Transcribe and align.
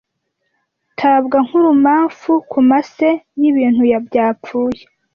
Tabwa 0.99 1.37
nk'urumamfu 1.45 2.31
ku 2.51 2.59
mase 2.69 3.09
y'ibintu 3.39 3.81
byapfuye. 4.07 4.81